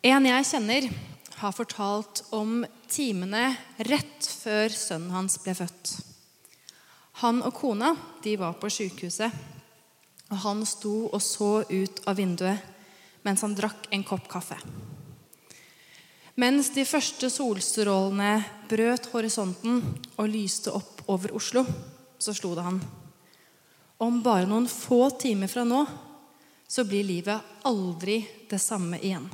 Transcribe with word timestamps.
En 0.00 0.24
jeg 0.24 0.44
kjenner, 0.48 0.86
har 1.40 1.52
fortalt 1.52 2.22
om 2.32 2.62
timene 2.88 3.50
rett 3.84 4.24
før 4.24 4.72
sønnen 4.72 5.12
hans 5.12 5.34
ble 5.44 5.52
født. 5.58 5.90
Han 7.20 7.42
og 7.44 7.52
kona 7.52 7.90
de 8.24 8.32
var 8.40 8.54
på 8.56 8.70
sykehuset, 8.72 9.34
og 10.32 10.40
han 10.40 10.62
sto 10.64 10.94
og 11.10 11.20
så 11.20 11.50
ut 11.68 12.00
av 12.08 12.16
vinduet 12.16 12.64
mens 13.28 13.44
han 13.44 13.52
drakk 13.52 13.90
en 13.92 14.06
kopp 14.08 14.24
kaffe. 14.32 14.56
Mens 16.40 16.72
de 16.72 16.86
første 16.88 17.28
solstrålene 17.28 18.30
brøt 18.70 19.10
horisonten 19.12 19.82
og 20.16 20.32
lyste 20.32 20.72
opp 20.72 21.04
over 21.12 21.36
Oslo, 21.36 21.66
så 22.16 22.32
slo 22.32 22.54
det 22.56 22.64
han. 22.64 22.80
Om 24.00 24.22
bare 24.24 24.48
noen 24.48 24.70
få 24.70 25.10
timer 25.20 25.52
fra 25.52 25.68
nå 25.68 25.84
så 26.64 26.88
blir 26.88 27.04
livet 27.04 27.68
aldri 27.68 28.22
det 28.48 28.64
samme 28.64 28.96
igjen. 29.04 29.28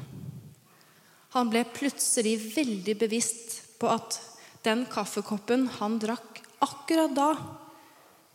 Han 1.34 1.50
ble 1.50 1.64
plutselig 1.74 2.38
veldig 2.54 2.94
bevisst 3.00 3.78
på 3.80 3.90
at 3.90 4.20
den 4.66 4.84
kaffekoppen 4.90 5.66
han 5.78 5.98
drakk 6.02 6.42
akkurat 6.64 7.14
da, 7.16 7.30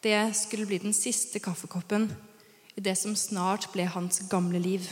det 0.01 0.33
skulle 0.37 0.65
bli 0.65 0.79
den 0.81 0.95
siste 0.97 1.39
kaffekoppen 1.43 2.07
i 2.75 2.81
det 2.81 2.95
som 2.97 3.15
snart 3.17 3.67
ble 3.73 3.85
hans 3.85 4.23
gamle 4.31 4.59
liv. 4.61 4.87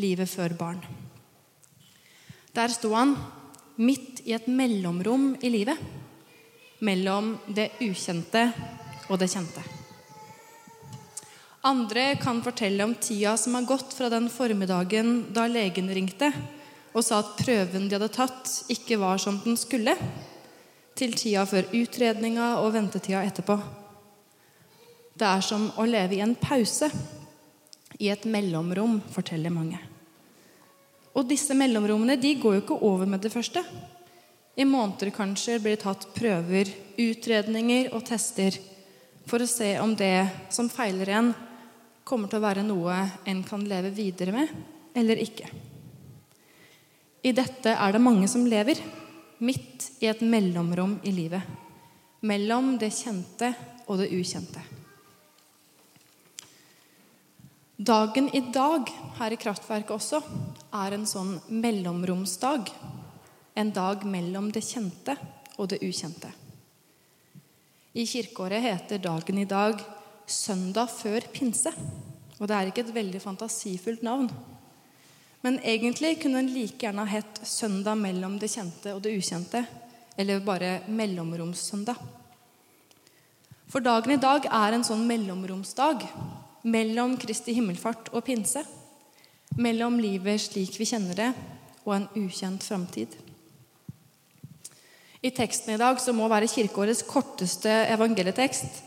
Livet 0.00 0.30
før 0.30 0.54
barn. 0.56 0.80
Der 2.56 2.72
sto 2.72 2.94
han 2.96 3.12
midt 3.76 4.22
i 4.24 4.32
et 4.36 4.48
mellomrom 4.48 5.34
i 5.44 5.50
livet. 5.52 5.76
Mellom 6.80 7.34
det 7.48 7.74
ukjente 7.84 8.46
og 9.10 9.20
det 9.20 9.28
kjente. 9.32 9.62
Andre 11.68 12.16
kan 12.18 12.40
fortelle 12.42 12.88
om 12.88 12.96
tida 12.98 13.36
som 13.38 13.54
har 13.54 13.68
gått 13.68 13.92
fra 13.94 14.08
den 14.10 14.30
formiddagen 14.32 15.28
da 15.34 15.44
legen 15.46 15.92
ringte 15.92 16.32
og 16.92 17.04
sa 17.04 17.22
at 17.22 17.36
prøven 17.38 17.88
de 17.88 17.96
hadde 17.96 18.12
tatt, 18.12 18.50
ikke 18.72 18.98
var 19.00 19.20
som 19.22 19.38
den 19.44 19.56
skulle, 19.60 19.94
til 20.98 21.14
tida 21.16 21.46
før 21.48 21.70
utredninga 21.72 22.58
og 22.60 22.74
ventetida 22.74 23.22
etterpå. 23.24 23.56
Det 25.16 25.28
er 25.28 25.44
som 25.44 25.70
å 25.80 25.86
leve 25.88 26.18
i 26.18 26.22
en 26.24 26.34
pause, 26.36 26.90
i 28.00 28.10
et 28.12 28.24
mellomrom, 28.28 28.98
forteller 29.12 29.52
mange. 29.52 29.80
Og 31.12 31.28
disse 31.28 31.54
mellomrommene 31.56 32.16
de 32.20 32.34
går 32.40 32.56
jo 32.56 32.62
ikke 32.64 32.80
over 32.88 33.08
med 33.08 33.24
det 33.24 33.32
første. 33.32 33.62
I 34.56 34.64
måneder 34.68 35.12
kanskje 35.16 35.58
blir 35.60 35.76
det 35.76 35.84
tatt 35.84 36.06
prøver, 36.16 36.68
utredninger 37.00 37.92
og 37.96 38.04
tester 38.08 38.56
for 39.28 39.40
å 39.40 39.48
se 39.48 39.74
om 39.80 39.94
det 39.96 40.26
som 40.52 40.68
feiler 40.72 41.12
en, 41.16 41.32
kommer 42.04 42.28
til 42.28 42.40
å 42.40 42.44
være 42.44 42.64
noe 42.66 42.96
en 43.28 43.44
kan 43.46 43.62
leve 43.68 43.92
videre 43.94 44.34
med 44.34 44.50
eller 44.98 45.20
ikke. 45.22 45.48
I 47.22 47.30
dette 47.30 47.70
er 47.70 47.94
det 47.94 48.02
mange 48.02 48.26
som 48.30 48.46
lever, 48.48 48.80
midt 49.42 49.88
i 50.02 50.08
et 50.10 50.22
mellomrom 50.26 50.96
i 51.06 51.12
livet. 51.14 51.42
Mellom 52.26 52.76
det 52.78 52.90
kjente 52.94 53.52
og 53.86 54.00
det 54.02 54.10
ukjente. 54.14 54.62
Dagen 57.82 58.28
i 58.34 58.42
dag 58.54 58.90
her 59.18 59.34
i 59.34 59.38
Kraftverket 59.40 59.94
også 59.94 60.20
er 60.78 60.94
en 60.94 61.06
sånn 61.08 61.32
mellomromsdag. 61.50 62.70
En 63.58 63.72
dag 63.74 64.04
mellom 64.06 64.50
det 64.54 64.62
kjente 64.66 65.16
og 65.58 65.72
det 65.72 65.80
ukjente. 65.82 66.30
I 67.92 68.06
kirkeåret 68.08 68.62
heter 68.64 69.02
dagen 69.02 69.38
i 69.42 69.48
dag 69.48 69.82
søndag 70.26 70.90
før 70.94 71.26
pinse. 71.34 71.72
Og 72.38 72.48
det 72.48 72.56
er 72.56 72.70
ikke 72.70 72.86
et 72.86 72.94
veldig 72.94 73.20
fantasifullt 73.22 74.02
navn. 74.06 74.30
Men 75.42 75.58
egentlig 75.58 76.20
kunne 76.22 76.38
den 76.38 76.52
like 76.54 76.78
gjerne 76.78 77.02
ha 77.02 77.10
hett 77.10 77.40
'Søndag 77.42 77.98
mellom 77.98 78.38
det 78.38 78.50
kjente 78.50 78.94
og 78.94 79.02
det 79.02 79.16
ukjente', 79.18 79.64
eller 80.16 80.40
bare 80.40 80.80
'Mellomromssøndag'. 80.88 81.98
For 83.72 83.80
dagen 83.80 84.12
i 84.12 84.20
dag 84.20 84.44
er 84.44 84.74
en 84.76 84.84
sånn 84.84 85.06
mellomromsdag 85.08 86.02
mellom 86.68 87.16
Kristi 87.16 87.54
himmelfart 87.56 88.10
og 88.12 88.24
pinse. 88.26 88.60
Mellom 89.56 89.96
livet 89.98 90.40
slik 90.40 90.76
vi 90.76 90.84
kjenner 90.84 91.16
det, 91.16 91.30
og 91.84 91.94
en 91.96 92.08
ukjent 92.20 92.62
framtid. 92.62 93.08
I 95.22 95.30
teksten 95.30 95.74
i 95.74 95.80
dag, 95.80 96.00
som 96.00 96.18
må 96.18 96.28
være 96.28 96.50
kirkeårets 96.50 97.02
korteste 97.08 97.70
evangelietekst, 97.94 98.82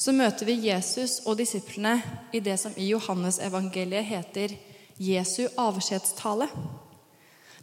så 0.00 0.12
møter 0.16 0.48
vi 0.48 0.70
Jesus 0.70 1.20
og 1.26 1.36
disiplene 1.36 1.98
i 2.32 2.40
det 2.40 2.56
som 2.62 2.72
i 2.80 2.88
Johannes 2.88 3.40
evangeliet 3.44 4.08
heter 4.08 4.56
Jesu 5.00 5.46
avskjedstale, 5.56 6.48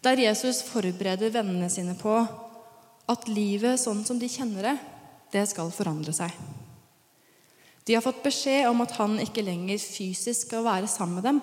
der 0.02 0.22
Jesus 0.22 0.64
forbereder 0.66 1.30
vennene 1.34 1.70
sine 1.70 1.94
på 1.98 2.16
at 3.08 3.28
livet 3.30 3.80
sånn 3.80 4.02
som 4.08 4.18
de 4.20 4.30
kjenner 4.30 4.72
det, 4.72 4.78
det 5.32 5.44
skal 5.52 5.70
forandre 5.74 6.16
seg. 6.16 6.34
De 7.88 7.96
har 7.96 8.04
fått 8.04 8.24
beskjed 8.26 8.68
om 8.68 8.82
at 8.84 8.98
han 8.98 9.16
ikke 9.24 9.46
lenger 9.46 9.80
fysisk 9.80 10.50
skal 10.50 10.66
være 10.66 10.90
sammen 10.92 11.22
med 11.22 11.28
dem. 11.30 11.42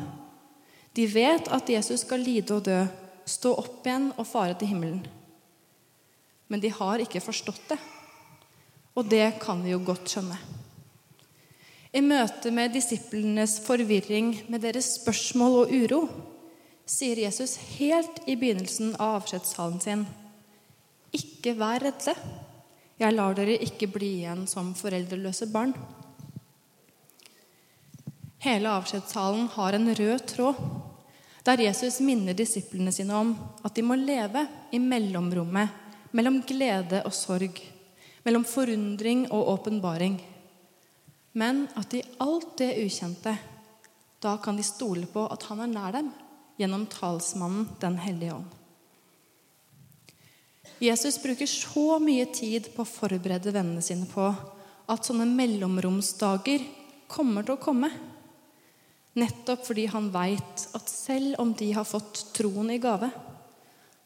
De 0.95 1.07
vet 1.09 1.49
at 1.55 1.71
Jesus 1.73 2.05
skal 2.05 2.21
lide 2.21 2.59
og 2.59 2.67
dø, 2.67 2.83
stå 3.25 3.55
opp 3.57 3.87
igjen 3.87 4.11
og 4.19 4.29
fare 4.29 4.59
til 4.59 4.75
himmelen. 4.75 5.01
Men 6.53 6.61
de 6.61 6.75
har 6.75 7.01
ikke 7.01 7.23
forstått 7.25 7.71
det. 7.73 7.79
Og 8.95 9.09
det 9.09 9.39
kan 9.43 9.63
vi 9.65 9.73
jo 9.73 9.81
godt 9.83 10.11
skjønne. 10.11 10.37
I 11.95 12.01
møte 12.03 12.51
med 12.51 12.73
disiplenes 12.75 13.61
forvirring, 13.63 14.33
med 14.51 14.65
deres 14.67 14.97
spørsmål 14.97 15.61
og 15.61 15.75
uro, 15.75 16.01
sier 16.91 17.21
Jesus 17.23 17.55
helt 17.77 18.19
i 18.27 18.35
begynnelsen 18.35 18.97
av 18.99 19.21
avskjedstalen 19.21 19.79
sin.: 19.85 20.03
Ikke 21.15 21.55
vær 21.55 21.87
redde. 21.87 22.17
Jeg 22.99 23.15
lar 23.15 23.39
dere 23.39 23.61
ikke 23.63 23.87
bli 23.95 24.11
igjen 24.25 24.43
som 24.51 24.75
foreldreløse 24.75 25.47
barn. 25.55 25.77
Hele 28.43 28.75
avskjedstalen 28.75 29.47
har 29.55 29.79
en 29.79 29.95
rød 29.95 30.27
tråd, 30.35 30.67
der 31.47 31.63
Jesus 31.63 32.01
minner 32.01 32.35
disiplene 32.35 32.91
sine 32.93 33.15
om 33.15 33.37
at 33.63 33.75
de 33.75 33.87
må 33.87 33.95
leve 33.95 34.49
i 34.73 34.83
mellomrommet 34.83 36.11
mellom 36.11 36.43
glede 36.43 37.05
og 37.07 37.15
sorg, 37.15 37.63
mellom 38.27 38.45
forundring 38.45 39.29
og 39.31 39.53
åpenbaring 39.59 40.34
men 41.35 41.65
at 41.79 41.95
i 41.95 42.03
alt 42.23 42.55
det 42.61 42.77
ukjente, 42.85 43.35
da 44.23 44.37
kan 44.43 44.57
de 44.57 44.65
stole 44.65 45.07
på 45.11 45.27
at 45.29 45.47
han 45.51 45.65
er 45.65 45.73
nær 45.73 45.97
dem 45.97 46.13
gjennom 46.59 46.87
talsmannen 46.87 47.67
Den 47.83 47.99
hellige 47.99 48.37
ånd. 48.37 48.53
Jesus 50.83 51.19
bruker 51.23 51.49
så 51.49 51.99
mye 52.03 52.27
tid 52.35 52.71
på 52.75 52.83
å 52.83 52.89
forberede 52.89 53.53
vennene 53.55 53.83
sine 53.85 54.07
på 54.11 54.27
at 54.91 55.07
sånne 55.07 55.27
mellomromsdager 55.29 56.65
kommer 57.11 57.47
til 57.47 57.57
å 57.57 57.63
komme. 57.63 57.91
Nettopp 59.15 59.63
fordi 59.69 59.87
han 59.91 60.11
veit 60.15 60.67
at 60.75 60.91
selv 60.91 61.39
om 61.43 61.55
de 61.57 61.71
har 61.77 61.87
fått 61.87 62.25
troen 62.37 62.73
i 62.75 62.81
gave, 62.83 63.11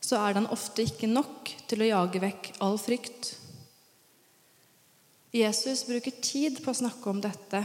så 0.00 0.20
er 0.22 0.36
den 0.36 0.48
ofte 0.54 0.84
ikke 0.84 1.10
nok 1.10 1.52
til 1.68 1.82
å 1.82 1.90
jage 1.90 2.22
vekk 2.22 2.52
all 2.64 2.78
frykt 2.80 3.32
Jesus 5.38 5.86
bruker 5.86 6.20
tid 6.22 6.62
på 6.64 6.72
å 6.72 6.80
snakke 6.82 7.10
om 7.10 7.22
dette 7.22 7.62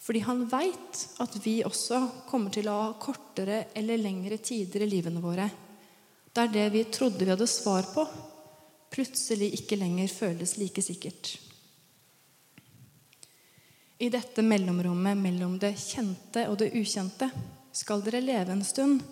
fordi 0.00 0.22
han 0.24 0.46
veit 0.48 1.00
at 1.20 1.34
vi 1.44 1.58
også 1.66 1.98
kommer 2.28 2.52
til 2.54 2.70
å 2.72 2.76
ha 2.78 2.92
kortere 3.00 3.66
eller 3.76 4.00
lengre 4.00 4.38
tider 4.40 4.86
i 4.86 4.88
livene 4.88 5.20
våre 5.20 5.50
der 6.32 6.48
det 6.48 6.70
vi 6.70 6.84
trodde 6.84 7.24
vi 7.24 7.30
hadde 7.30 7.46
svar 7.46 7.82
på, 7.94 8.04
plutselig 8.90 9.50
ikke 9.58 9.78
lenger 9.80 10.08
føles 10.08 10.56
like 10.60 10.82
sikkert. 10.82 11.32
I 13.98 14.08
dette 14.08 14.42
mellomrommet 14.42 15.18
mellom 15.18 15.58
det 15.60 15.74
kjente 15.76 16.46
og 16.48 16.60
det 16.62 16.70
ukjente 16.78 17.28
skal 17.76 18.02
dere 18.06 18.22
leve 18.22 18.54
en 18.54 18.64
stund, 18.64 19.02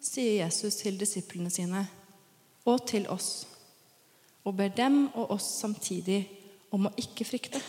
sier 0.00 0.44
Jesus 0.44 0.76
til 0.82 0.98
disiplene 1.00 1.50
sine 1.50 1.82
og 2.66 2.84
til 2.86 3.08
oss, 3.10 3.46
og 4.46 4.54
ber 4.58 4.70
dem 4.76 5.06
og 5.14 5.32
oss 5.34 5.48
samtidig 5.62 6.20
om 6.74 6.88
å 6.88 6.94
ikke 7.00 7.26
frykte. 7.28 7.60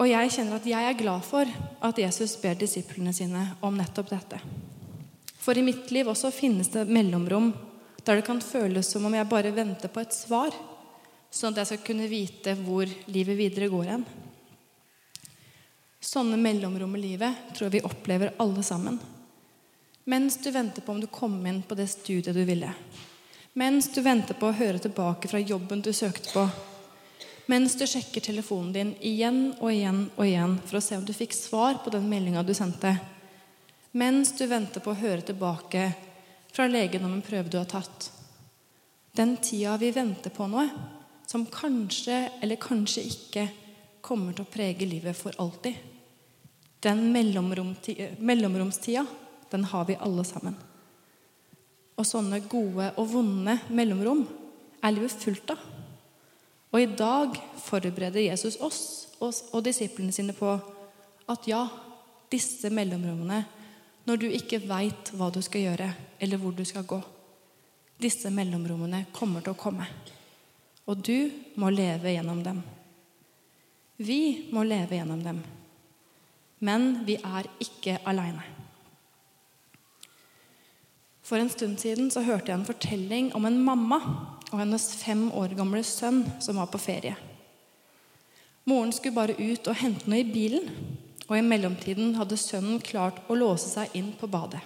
Og 0.00 0.08
jeg 0.10 0.32
kjenner 0.34 0.58
at 0.58 0.66
jeg 0.66 0.88
er 0.88 0.98
glad 0.98 1.22
for 1.22 1.48
at 1.86 1.98
Jesus 2.02 2.34
ber 2.42 2.56
disiplene 2.58 3.12
sine 3.14 3.44
om 3.64 3.76
nettopp 3.78 4.10
dette. 4.10 4.40
For 5.38 5.56
i 5.56 5.62
mitt 5.62 5.90
liv 5.94 6.08
også 6.10 6.32
finnes 6.34 6.72
det 6.72 6.86
mellomrom 6.88 7.52
der 8.04 8.18
det 8.18 8.26
kan 8.26 8.42
føles 8.42 8.90
som 8.90 9.06
om 9.06 9.14
jeg 9.16 9.30
bare 9.30 9.54
venter 9.54 9.88
på 9.92 10.02
et 10.02 10.12
svar, 10.12 10.52
sånn 11.32 11.54
at 11.54 11.62
jeg 11.62 11.70
skal 11.70 11.86
kunne 11.86 12.10
vite 12.10 12.56
hvor 12.58 12.90
livet 13.08 13.38
videre 13.38 13.70
går 13.72 13.92
hen. 13.94 14.04
Sånne 16.04 16.36
mellomrom 16.36 16.98
i 16.98 17.04
livet 17.06 17.54
tror 17.54 17.68
jeg 17.68 17.78
vi 17.78 17.86
opplever 17.88 18.34
alle 18.42 18.64
sammen. 18.66 18.98
Mens 20.10 20.36
du 20.42 20.50
venter 20.52 20.84
på 20.84 20.92
om 20.92 21.00
du 21.00 21.08
kom 21.08 21.38
inn 21.48 21.62
på 21.64 21.78
det 21.78 21.88
studiet 21.88 22.36
du 22.36 22.44
ville 22.44 22.74
mens 23.54 23.88
du 23.94 24.00
venter 24.02 24.34
på 24.38 24.50
å 24.50 24.56
høre 24.58 24.82
tilbake 24.82 25.30
fra 25.30 25.40
jobben 25.40 25.82
du 25.82 25.92
søkte 25.94 26.32
på, 26.34 26.44
mens 27.46 27.76
du 27.78 27.84
sjekker 27.86 28.24
telefonen 28.24 28.72
din 28.74 28.94
igjen 29.04 29.54
og 29.60 29.70
igjen 29.70 30.00
og 30.16 30.24
igjen 30.26 30.56
for 30.64 30.78
å 30.78 30.84
se 30.84 30.98
om 30.98 31.04
du 31.06 31.12
fikk 31.14 31.36
svar 31.36 31.78
på 31.84 31.92
den 31.94 32.08
meldinga 32.10 32.42
du 32.42 32.54
sendte, 32.56 32.96
mens 33.92 34.32
du 34.34 34.46
venter 34.50 34.82
på 34.82 34.90
å 34.90 34.98
høre 34.98 35.22
tilbake 35.22 35.86
fra 36.54 36.66
legen 36.70 37.04
om 37.06 37.14
en 37.14 37.24
prøve 37.24 37.50
du 37.50 37.58
har 37.60 37.70
tatt. 37.70 38.10
Den 39.14 39.36
tida 39.38 39.76
vi 39.78 39.92
venter 39.94 40.34
på 40.34 40.48
noe 40.50 40.66
som 41.26 41.46
kanskje 41.46 42.16
eller 42.42 42.58
kanskje 42.60 43.06
ikke 43.06 43.48
kommer 44.04 44.34
til 44.34 44.44
å 44.44 44.50
prege 44.50 44.86
livet 44.88 45.16
for 45.16 45.36
alltid. 45.38 45.74
Den 46.84 47.12
mellomromstida, 47.14 49.06
den 49.50 49.64
har 49.70 49.84
vi 49.88 49.96
alle 49.96 50.24
sammen. 50.26 50.56
Og 51.94 52.06
sånne 52.08 52.40
gode 52.50 52.90
og 52.98 53.08
vonde 53.12 53.58
mellomrom 53.70 54.24
er 54.84 54.94
livet 54.94 55.14
fullt 55.22 55.54
av. 55.54 55.60
Og 56.74 56.82
i 56.82 56.90
dag 56.90 57.36
forbereder 57.62 58.26
Jesus 58.26 58.58
oss 58.58 58.80
og 59.22 59.60
disiplene 59.64 60.12
sine 60.12 60.34
på 60.36 60.56
at 61.30 61.46
ja, 61.48 61.62
disse 62.32 62.70
mellomrommene, 62.74 63.44
når 64.04 64.20
du 64.20 64.26
ikke 64.28 64.60
veit 64.66 65.12
hva 65.16 65.30
du 65.32 65.38
skal 65.44 65.68
gjøre, 65.68 65.86
eller 66.20 66.40
hvor 66.40 66.52
du 66.52 66.64
skal 66.66 66.84
gå 66.88 67.00
Disse 67.94 68.28
mellomrommene 68.34 69.04
kommer 69.14 69.40
til 69.40 69.54
å 69.54 69.58
komme. 69.58 69.86
Og 70.90 70.98
du 70.98 71.30
må 71.62 71.70
leve 71.70 72.10
gjennom 72.10 72.40
dem. 72.42 72.58
Vi 74.02 74.50
må 74.52 74.64
leve 74.66 74.98
gjennom 74.98 75.22
dem. 75.22 75.38
Men 76.58 77.04
vi 77.06 77.14
er 77.22 77.46
ikke 77.62 78.00
aleine. 78.10 78.42
For 81.24 81.40
en 81.40 81.48
stund 81.48 81.80
siden 81.80 82.10
så 82.12 82.20
hørte 82.24 82.52
jeg 82.52 82.58
en 82.58 82.68
fortelling 82.68 83.30
om 83.36 83.46
en 83.48 83.56
mamma 83.64 84.00
og 84.50 84.58
hennes 84.60 84.90
fem 85.00 85.30
år 85.32 85.56
gamle 85.56 85.80
sønn 85.86 86.20
som 86.44 86.60
var 86.60 86.68
på 86.72 86.80
ferie. 86.82 87.14
Moren 88.68 88.92
skulle 88.92 89.16
bare 89.16 89.36
ut 89.38 89.66
og 89.68 89.80
hente 89.80 90.08
noe 90.08 90.20
i 90.20 90.28
bilen, 90.28 90.68
og 91.24 91.36
i 91.38 91.44
mellomtiden 91.44 92.14
hadde 92.18 92.36
sønnen 92.40 92.80
klart 92.84 93.22
å 93.28 93.36
låse 93.36 93.70
seg 93.72 93.96
inn 93.96 94.12
på 94.20 94.28
badet. 94.28 94.60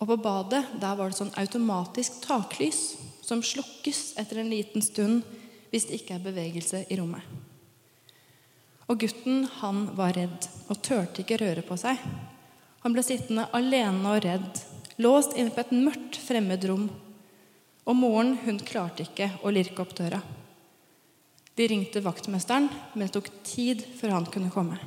Og 0.00 0.08
på 0.08 0.16
badet 0.20 0.64
der 0.80 0.96
var 0.96 1.12
det 1.12 1.20
sånn 1.20 1.36
automatisk 1.40 2.22
taklys 2.24 2.82
som 3.24 3.44
slukkes 3.44 4.14
etter 4.20 4.40
en 4.40 4.52
liten 4.52 4.84
stund 4.84 5.24
hvis 5.72 5.88
det 5.88 6.00
ikke 6.00 6.18
er 6.18 6.24
bevegelse 6.24 6.84
i 6.88 6.98
rommet. 7.00 7.24
Og 8.88 9.00
gutten 9.00 9.46
han 9.60 9.86
var 9.96 10.16
redd 10.16 10.48
og 10.68 10.80
turte 10.84 11.22
ikke 11.22 11.40
røre 11.40 11.64
på 11.64 11.76
seg. 11.80 12.00
Han 12.84 12.92
ble 12.92 13.04
sittende 13.04 13.48
alene 13.56 14.12
og 14.12 14.24
redd 14.26 14.64
låst 14.96 15.36
inne 15.36 15.50
på 15.50 15.62
et 15.62 15.74
mørkt 15.74 16.18
fremmed 16.20 16.64
rom. 16.68 16.88
Og 17.84 17.96
moren 17.96 18.34
hun 18.44 18.58
klarte 18.62 19.04
ikke 19.04 19.30
å 19.44 19.52
lirke 19.52 19.82
opp 19.84 19.94
døra. 19.96 20.20
De 21.54 21.66
ringte 21.70 22.02
vaktmesteren, 22.02 22.68
men 22.94 23.06
det 23.06 23.14
tok 23.14 23.30
tid 23.46 23.84
før 23.98 24.16
han 24.16 24.26
kunne 24.26 24.50
komme. 24.50 24.78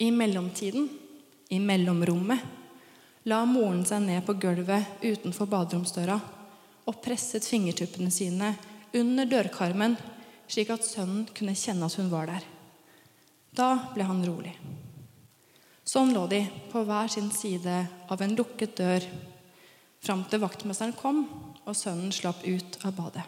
I 0.00 0.10
mellomtiden, 0.14 0.86
i 1.50 1.58
mellomrommet, 1.60 2.44
la 3.28 3.42
moren 3.44 3.82
seg 3.84 4.04
ned 4.06 4.22
på 4.24 4.36
gulvet 4.40 5.02
utenfor 5.02 5.50
baderomsdøra 5.50 6.16
og 6.88 7.00
presset 7.04 7.44
fingertuppene 7.44 8.12
sine 8.14 8.54
under 8.96 9.28
dørkarmen, 9.28 9.98
slik 10.50 10.70
at 10.74 10.86
sønnen 10.86 11.26
kunne 11.36 11.58
kjenne 11.58 11.86
at 11.86 11.98
hun 12.00 12.08
var 12.10 12.30
der. 12.30 12.46
Da 13.54 13.74
ble 13.94 14.06
han 14.06 14.22
rolig. 14.24 14.54
Sånn 15.86 16.12
lå 16.14 16.26
de 16.30 16.44
på 16.70 16.84
hver 16.86 17.10
sin 17.10 17.30
side 17.34 17.76
av 18.08 18.22
en 18.22 18.36
lukket 18.38 18.76
dør 18.78 19.06
fram 20.00 20.24
til 20.28 20.42
vaktmesteren 20.42 20.96
kom 20.96 21.24
og 21.64 21.76
sønnen 21.76 22.12
slapp 22.14 22.44
ut 22.46 22.78
av 22.84 22.96
badet. 22.96 23.24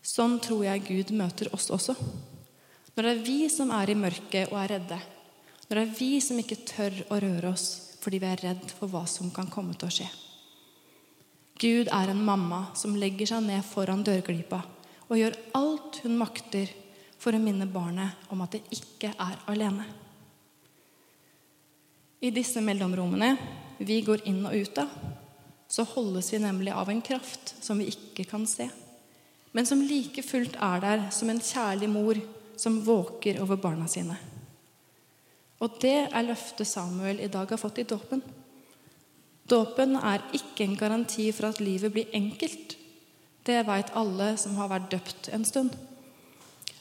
Sånn 0.00 0.38
tror 0.42 0.64
jeg 0.64 0.86
Gud 0.88 1.12
møter 1.16 1.50
oss 1.54 1.68
også. 1.72 1.94
Når 2.96 3.06
det 3.06 3.12
er 3.12 3.22
vi 3.24 3.38
som 3.52 3.70
er 3.76 3.92
i 3.92 3.98
mørket 3.98 4.50
og 4.50 4.58
er 4.62 4.74
redde. 4.74 4.98
Når 5.68 5.76
det 5.76 5.84
er 5.84 5.94
vi 6.00 6.10
som 6.24 6.40
ikke 6.40 6.64
tør 6.66 6.98
å 7.12 7.20
røre 7.22 7.52
oss 7.52 7.68
fordi 8.00 8.18
vi 8.22 8.28
er 8.30 8.40
redd 8.40 8.70
for 8.72 8.88
hva 8.88 9.04
som 9.04 9.28
kan 9.34 9.50
komme 9.52 9.76
til 9.76 9.90
å 9.90 9.92
skje. 9.92 10.08
Gud 11.60 11.90
er 11.92 12.08
en 12.08 12.22
mamma 12.24 12.70
som 12.72 12.96
legger 12.96 13.28
seg 13.28 13.44
ned 13.44 13.60
foran 13.68 14.04
dørglipa 14.06 14.62
og 15.10 15.18
gjør 15.18 15.36
alt 15.58 15.98
hun 16.04 16.16
makter 16.16 16.70
for 17.20 17.36
å 17.36 17.42
minne 17.42 17.68
barnet 17.68 18.30
om 18.32 18.40
at 18.40 18.56
det 18.56 18.62
ikke 18.72 19.12
er 19.12 19.42
alene. 19.52 19.84
I 22.20 22.30
disse 22.30 22.60
mellomrommene 22.60 23.30
vi 23.80 24.02
går 24.04 24.26
inn 24.28 24.42
og 24.44 24.52
ut 24.52 24.78
av, 24.82 24.90
så 25.70 25.86
holdes 25.88 26.28
vi 26.34 26.40
nemlig 26.42 26.72
av 26.76 26.90
en 26.92 27.00
kraft 27.00 27.54
som 27.64 27.78
vi 27.80 27.88
ikke 27.88 28.26
kan 28.28 28.44
se, 28.48 28.66
men 29.56 29.66
som 29.66 29.80
like 29.80 30.22
fullt 30.22 30.58
er 30.60 30.82
der 30.84 31.06
som 31.14 31.30
en 31.32 31.40
kjærlig 31.40 31.88
mor 31.88 32.20
som 32.60 32.82
våker 32.84 33.40
over 33.40 33.56
barna 33.56 33.86
sine. 33.88 34.18
Og 35.60 35.78
det 35.80 36.08
er 36.08 36.26
løftet 36.26 36.68
Samuel 36.68 37.22
i 37.24 37.30
dag 37.32 37.48
har 37.48 37.60
fått 37.60 37.80
i 37.80 37.88
dåpen. 37.88 38.22
Dåpen 39.48 39.96
er 39.96 40.22
ikke 40.36 40.64
en 40.64 40.76
garanti 40.78 41.30
for 41.36 41.50
at 41.50 41.60
livet 41.60 41.92
blir 41.92 42.12
enkelt. 42.16 42.76
Det 43.44 43.62
veit 43.68 43.92
alle 43.96 44.34
som 44.40 44.56
har 44.60 44.70
vært 44.72 44.90
døpt 44.92 45.30
en 45.34 45.44
stund. 45.48 45.72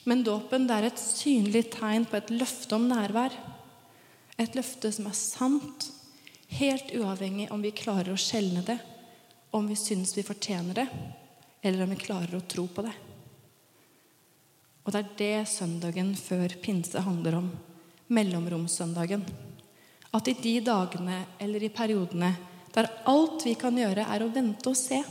Men 0.07 0.23
dåpen 0.23 0.67
er 0.71 0.87
et 0.87 0.99
synlig 0.99 1.69
tegn 1.75 2.05
på 2.07 2.19
et 2.19 2.31
løfte 2.31 2.75
om 2.75 2.87
nærvær 2.91 3.35
et 4.39 4.55
løfte 4.55 4.91
som 4.95 5.09
er 5.09 5.17
sant, 5.17 5.89
helt 6.49 6.93
uavhengig 6.95 7.49
om 7.53 7.61
vi 7.61 7.75
klarer 7.75 8.13
å 8.13 8.19
skjelne 8.19 8.63
det, 8.65 8.77
om 9.51 9.67
vi 9.67 9.77
syns 9.77 10.15
vi 10.17 10.25
fortjener 10.25 10.81
det, 10.81 10.87
eller 11.61 11.83
om 11.83 11.93
vi 11.93 11.99
klarer 11.99 12.37
å 12.37 12.45
tro 12.47 12.65
på 12.71 12.85
det. 12.85 12.95
Og 14.85 14.93
det 14.93 15.01
er 15.01 15.15
det 15.19 15.49
søndagen 15.51 16.13
før 16.17 16.55
pinse 16.63 17.03
handler 17.05 17.41
om. 17.41 17.49
Mellomromssøndagen. 18.09 19.25
At 20.17 20.29
i 20.31 20.33
de 20.33 20.55
dagene 20.65 21.19
eller 21.37 21.61
i 21.61 21.69
periodene 21.69 22.31
der 22.73 22.89
alt 23.09 23.43
vi 23.45 23.53
kan 23.59 23.77
gjøre, 23.77 24.05
er 24.05 24.23
å 24.23 24.31
vente 24.33 24.71
og 24.71 24.77
se, 24.77 25.01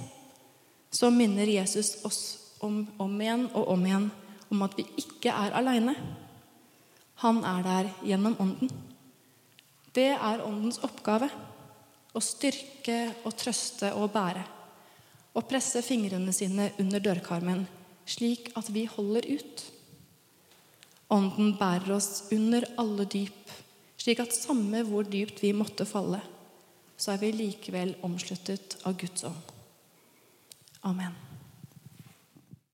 så 0.91 1.11
minner 1.15 1.47
Jesus 1.47 1.99
oss 2.07 2.21
om, 2.65 2.87
om 2.99 3.15
igjen 3.21 3.47
og 3.53 3.71
om 3.75 3.87
igjen 3.87 4.09
om 4.49 4.65
at 4.65 4.75
vi 4.79 4.87
ikke 4.99 5.31
er 5.31 5.55
aleine. 5.59 5.95
Han 7.23 7.43
er 7.47 7.67
der 7.67 7.91
gjennom 8.07 8.39
Ånden. 8.41 8.71
Det 9.99 10.13
er 10.15 10.45
Åndens 10.47 10.79
oppgave. 10.87 11.27
Å 12.15 12.21
styrke 12.23 13.01
og 13.27 13.35
trøste 13.39 13.91
og 13.99 14.13
bære. 14.15 14.45
Og 15.35 15.47
presse 15.51 15.83
fingrene 15.87 16.33
sine 16.35 16.71
under 16.81 17.03
dørkarmen, 17.03 17.65
slik 18.09 18.53
at 18.59 18.71
vi 18.75 18.87
holder 18.91 19.27
ut. 19.29 19.65
Ånden 21.15 21.55
bærer 21.59 21.95
oss 21.97 22.29
under 22.35 22.67
alle 22.81 23.07
dyp, 23.11 23.55
slik 23.99 24.23
at 24.23 24.35
samme 24.37 24.83
hvor 24.89 25.07
dypt 25.09 25.43
vi 25.43 25.55
måtte 25.57 25.87
falle, 25.89 26.21
så 26.99 27.15
er 27.15 27.23
vi 27.23 27.33
likevel 27.35 27.97
omsluttet 28.07 28.81
av 28.89 28.99
Guds 29.01 29.25
ånd. 29.29 29.57
Amen. 30.89 31.28